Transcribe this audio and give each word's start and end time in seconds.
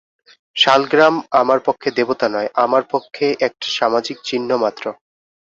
শালগ্রাম 0.55 1.15
আমার 1.31 1.59
পক্ষে 1.65 1.89
দেবতা 1.91 2.27
নয়, 2.29 2.49
আমার 2.55 2.83
পক্ষে 2.91 3.25
একটা 3.47 3.67
সামাজিক 3.77 4.17
চিহ্নমাত্র। 4.23 4.83